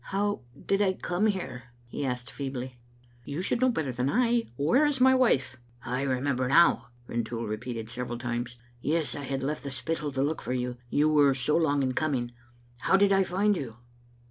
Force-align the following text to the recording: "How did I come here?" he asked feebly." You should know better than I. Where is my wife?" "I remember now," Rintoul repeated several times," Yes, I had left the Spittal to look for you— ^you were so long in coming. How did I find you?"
"How 0.15 0.41
did 0.65 0.81
I 0.81 0.93
come 0.93 1.27
here?" 1.27 1.65
he 1.87 2.03
asked 2.03 2.31
feebly." 2.31 2.79
You 3.23 3.43
should 3.43 3.61
know 3.61 3.69
better 3.69 3.91
than 3.91 4.09
I. 4.09 4.47
Where 4.55 4.87
is 4.87 4.99
my 4.99 5.13
wife?" 5.13 5.57
"I 5.85 6.01
remember 6.01 6.47
now," 6.47 6.87
Rintoul 7.05 7.45
repeated 7.45 7.87
several 7.87 8.17
times," 8.17 8.55
Yes, 8.81 9.13
I 9.15 9.21
had 9.21 9.43
left 9.43 9.61
the 9.61 9.69
Spittal 9.69 10.11
to 10.13 10.23
look 10.23 10.41
for 10.41 10.53
you— 10.53 10.77
^you 10.91 11.13
were 11.13 11.35
so 11.35 11.55
long 11.55 11.83
in 11.83 11.93
coming. 11.93 12.31
How 12.79 12.97
did 12.97 13.11
I 13.13 13.23
find 13.23 13.55
you?" 13.55 13.77